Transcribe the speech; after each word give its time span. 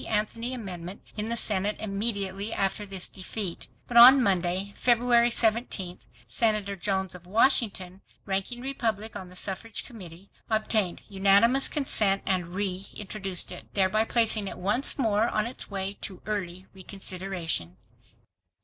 Anthony 0.09 0.55
amendment 0.55 1.03
in 1.15 1.29
the 1.29 1.35
Senate 1.35 1.75
immediately 1.79 2.51
after 2.51 2.87
this 2.87 3.07
defeat. 3.07 3.67
But 3.87 3.97
on 3.97 4.23
Monday, 4.23 4.73
February 4.75 5.29
17, 5.29 5.99
Senator 6.25 6.75
Jones 6.75 7.13
of 7.13 7.27
Washington, 7.27 8.01
ranking 8.25 8.61
Republican 8.61 9.21
on 9.21 9.29
the 9.29 9.35
Suffrage 9.35 9.85
Committee, 9.85 10.31
obtained 10.49 11.03
unanimous 11.07 11.69
consent 11.69 12.23
and 12.25 12.47
reintroduced 12.55 13.51
it, 13.51 13.71
thereby 13.75 14.03
placing 14.05 14.47
it 14.47 14.57
once 14.57 14.97
more 14.97 15.27
on 15.29 15.45
its 15.45 15.69
way 15.69 15.93
to 16.01 16.23
early 16.25 16.65
reconsideration. 16.73 17.77